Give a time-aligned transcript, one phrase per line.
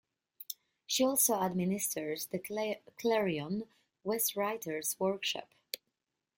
[0.87, 2.39] She also administers the
[2.97, 3.67] Clarion
[4.03, 5.47] West Writers Workshop.